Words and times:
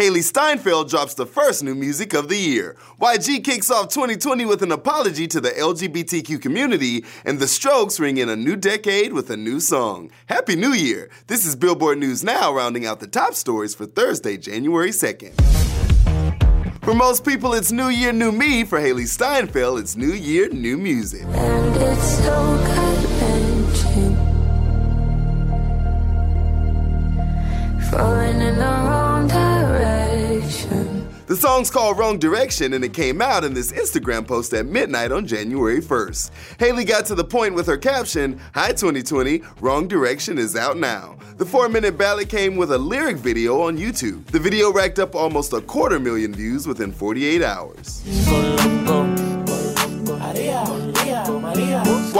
Hailee 0.00 0.24
Steinfeld 0.24 0.88
drops 0.88 1.12
the 1.12 1.26
first 1.26 1.62
new 1.62 1.74
music 1.74 2.14
of 2.14 2.30
the 2.30 2.36
year. 2.38 2.74
YG 3.02 3.44
kicks 3.44 3.70
off 3.70 3.88
2020 3.88 4.46
with 4.46 4.62
an 4.62 4.72
apology 4.72 5.26
to 5.26 5.42
the 5.42 5.50
LGBTQ 5.50 6.40
community, 6.40 7.04
and 7.26 7.38
The 7.38 7.46
Strokes 7.46 8.00
ring 8.00 8.16
in 8.16 8.30
a 8.30 8.34
new 8.34 8.56
decade 8.56 9.12
with 9.12 9.28
a 9.28 9.36
new 9.36 9.60
song. 9.60 10.10
Happy 10.24 10.56
New 10.56 10.72
Year! 10.72 11.10
This 11.26 11.44
is 11.44 11.54
Billboard 11.54 11.98
News 11.98 12.24
Now, 12.24 12.50
rounding 12.50 12.86
out 12.86 13.00
the 13.00 13.06
top 13.06 13.34
stories 13.34 13.74
for 13.74 13.84
Thursday, 13.84 14.38
January 14.38 14.88
2nd. 14.88 15.34
For 16.82 16.94
most 16.94 17.22
people, 17.22 17.52
it's 17.52 17.70
New 17.70 17.88
Year, 17.88 18.14
New 18.14 18.32
Me. 18.32 18.64
For 18.64 18.80
Hailee 18.80 19.06
Steinfeld, 19.06 19.80
it's 19.80 19.96
New 19.96 20.14
Year, 20.14 20.48
New 20.48 20.78
Music. 20.78 21.24
And 21.26 21.76
it's 21.76 22.24
so. 22.24 22.50
The 31.30 31.36
song's 31.36 31.70
called 31.70 31.96
Wrong 31.96 32.18
Direction 32.18 32.72
and 32.72 32.84
it 32.84 32.92
came 32.92 33.22
out 33.22 33.44
in 33.44 33.54
this 33.54 33.70
Instagram 33.70 34.26
post 34.26 34.52
at 34.52 34.66
midnight 34.66 35.12
on 35.12 35.28
January 35.28 35.80
1st. 35.80 36.32
Hailee 36.58 36.84
got 36.84 37.06
to 37.06 37.14
the 37.14 37.22
point 37.22 37.54
with 37.54 37.68
her 37.68 37.76
caption, 37.76 38.40
Hi 38.52 38.72
2020, 38.72 39.40
Wrong 39.60 39.86
Direction 39.86 40.38
is 40.38 40.56
out 40.56 40.76
now. 40.76 41.16
The 41.36 41.46
four 41.46 41.68
minute 41.68 41.96
ballad 41.96 42.30
came 42.30 42.56
with 42.56 42.72
a 42.72 42.78
lyric 42.78 43.18
video 43.18 43.62
on 43.62 43.78
YouTube. 43.78 44.26
The 44.26 44.40
video 44.40 44.72
racked 44.72 44.98
up 44.98 45.14
almost 45.14 45.52
a 45.52 45.60
quarter 45.60 46.00
million 46.00 46.34
views 46.34 46.66
within 46.66 46.90
48 46.90 47.42
hours. 47.42 48.02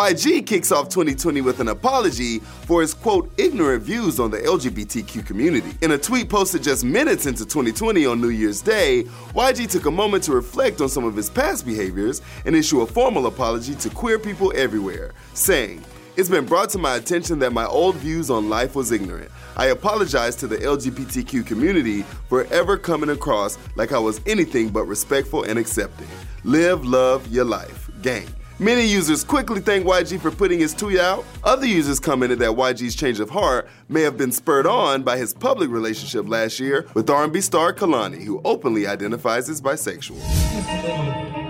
YG 0.00 0.46
kicks 0.46 0.72
off 0.72 0.88
2020 0.88 1.42
with 1.42 1.60
an 1.60 1.68
apology 1.68 2.38
for 2.38 2.80
his 2.80 2.94
quote 2.94 3.30
ignorant 3.36 3.82
views 3.82 4.18
on 4.18 4.30
the 4.30 4.38
LGBTQ 4.38 5.26
community. 5.26 5.74
In 5.82 5.90
a 5.90 5.98
tweet 5.98 6.30
posted 6.30 6.62
just 6.62 6.84
minutes 6.84 7.26
into 7.26 7.44
2020 7.44 8.06
on 8.06 8.18
New 8.18 8.30
Year's 8.30 8.62
Day, 8.62 9.04
YG 9.34 9.68
took 9.68 9.84
a 9.84 9.90
moment 9.90 10.24
to 10.24 10.32
reflect 10.32 10.80
on 10.80 10.88
some 10.88 11.04
of 11.04 11.14
his 11.14 11.28
past 11.28 11.66
behaviors 11.66 12.22
and 12.46 12.56
issue 12.56 12.80
a 12.80 12.86
formal 12.86 13.26
apology 13.26 13.74
to 13.74 13.90
queer 13.90 14.18
people 14.18 14.50
everywhere, 14.56 15.12
saying, 15.34 15.84
it's 16.16 16.30
been 16.30 16.46
brought 16.46 16.70
to 16.70 16.78
my 16.78 16.94
attention 16.94 17.38
that 17.40 17.52
my 17.52 17.66
old 17.66 17.96
views 17.96 18.30
on 18.30 18.48
life 18.48 18.74
was 18.74 18.92
ignorant. 18.92 19.30
I 19.54 19.66
apologize 19.66 20.34
to 20.36 20.46
the 20.46 20.56
LGBTQ 20.56 21.44
community 21.44 22.04
for 22.30 22.44
ever 22.44 22.78
coming 22.78 23.10
across 23.10 23.58
like 23.76 23.92
I 23.92 23.98
was 23.98 24.22
anything 24.24 24.70
but 24.70 24.84
respectful 24.84 25.42
and 25.42 25.58
accepting. 25.58 26.08
Live, 26.44 26.86
love 26.86 27.26
your 27.30 27.44
life. 27.44 27.90
Gang. 28.00 28.26
Many 28.60 28.84
users 28.84 29.24
quickly 29.24 29.62
thank 29.62 29.86
YG 29.86 30.20
for 30.20 30.30
putting 30.30 30.58
his 30.58 30.74
tweet 30.74 30.98
out. 30.98 31.24
Other 31.42 31.64
users 31.64 31.98
commented 31.98 32.40
that 32.40 32.50
YG's 32.50 32.94
change 32.94 33.18
of 33.18 33.30
heart 33.30 33.66
may 33.88 34.02
have 34.02 34.18
been 34.18 34.30
spurred 34.30 34.66
on 34.66 35.02
by 35.02 35.16
his 35.16 35.32
public 35.32 35.70
relationship 35.70 36.28
last 36.28 36.60
year 36.60 36.86
with 36.92 37.08
R&B 37.08 37.40
star 37.40 37.72
Kehlani, 37.72 38.22
who 38.22 38.42
openly 38.44 38.86
identifies 38.86 39.48
as 39.48 39.62
bisexual. 39.62 40.20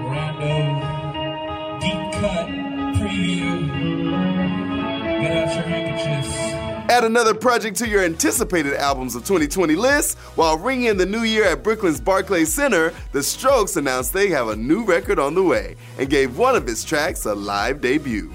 Random, 0.09 0.79
deep 1.81 2.13
cut 2.13 2.47
preview. 2.95 3.71
Get 5.21 5.37
out 5.37 5.55
your 5.57 5.65
handkerchiefs. 5.65 6.70
Add 6.91 7.05
another 7.05 7.35
project 7.35 7.77
to 7.77 7.89
your 7.89 8.03
anticipated 8.03 8.75
albums 8.75 9.15
of 9.15 9.23
2020 9.23 9.77
list. 9.77 10.19
While 10.35 10.59
ringing 10.59 10.87
in 10.87 10.97
the 10.97 11.07
new 11.07 11.21
year 11.21 11.45
at 11.45 11.63
Brooklyn's 11.63 12.01
Barclays 12.01 12.53
Center, 12.53 12.93
The 13.13 13.23
Strokes 13.23 13.77
announced 13.77 14.13
they 14.13 14.29
have 14.31 14.49
a 14.49 14.57
new 14.57 14.85
record 14.85 15.21
on 15.21 15.37
the 15.37 15.43
way 15.45 15.77
and 15.99 16.11
gave 16.11 16.37
one 16.37 16.57
of 16.57 16.67
its 16.67 16.83
tracks 16.83 17.27
a 17.27 17.35
live 17.35 17.81
debut. 17.81 18.33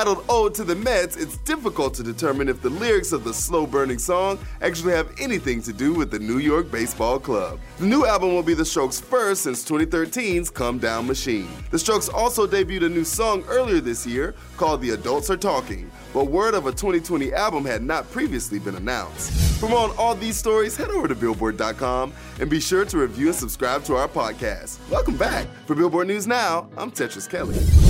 Titled 0.00 0.24
Ode 0.30 0.54
to 0.54 0.64
the 0.64 0.76
Mets, 0.76 1.14
it's 1.18 1.36
difficult 1.36 1.92
to 1.92 2.02
determine 2.02 2.48
if 2.48 2.62
the 2.62 2.70
lyrics 2.70 3.12
of 3.12 3.22
the 3.22 3.34
slow 3.34 3.66
burning 3.66 3.98
song 3.98 4.38
actually 4.62 4.94
have 4.94 5.12
anything 5.20 5.60
to 5.60 5.74
do 5.74 5.92
with 5.92 6.10
the 6.10 6.18
New 6.18 6.38
York 6.38 6.70
Baseball 6.70 7.20
Club. 7.20 7.60
The 7.78 7.84
new 7.84 8.06
album 8.06 8.32
will 8.32 8.42
be 8.42 8.54
the 8.54 8.64
Strokes' 8.64 8.98
first 8.98 9.42
since 9.42 9.62
2013's 9.62 10.48
Comedown 10.48 11.06
Machine. 11.06 11.50
The 11.70 11.78
Strokes 11.78 12.08
also 12.08 12.46
debuted 12.46 12.86
a 12.86 12.88
new 12.88 13.04
song 13.04 13.44
earlier 13.46 13.78
this 13.82 14.06
year 14.06 14.34
called 14.56 14.80
The 14.80 14.92
Adults 14.92 15.28
Are 15.28 15.36
Talking, 15.36 15.90
but 16.14 16.28
word 16.28 16.54
of 16.54 16.64
a 16.64 16.70
2020 16.70 17.34
album 17.34 17.66
had 17.66 17.82
not 17.82 18.10
previously 18.10 18.58
been 18.58 18.76
announced. 18.76 19.32
For 19.60 19.68
more 19.68 19.80
on 19.80 19.94
all 19.98 20.14
these 20.14 20.38
stories, 20.38 20.78
head 20.78 20.88
over 20.88 21.08
to 21.08 21.14
Billboard.com 21.14 22.14
and 22.40 22.48
be 22.48 22.58
sure 22.58 22.86
to 22.86 22.96
review 22.96 23.26
and 23.26 23.36
subscribe 23.36 23.84
to 23.84 23.96
our 23.96 24.08
podcast. 24.08 24.78
Welcome 24.88 25.18
back. 25.18 25.46
For 25.66 25.74
Billboard 25.74 26.06
News 26.06 26.26
Now, 26.26 26.70
I'm 26.78 26.90
Tetris 26.90 27.28
Kelly. 27.28 27.89